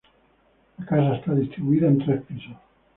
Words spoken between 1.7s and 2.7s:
en tres pisos.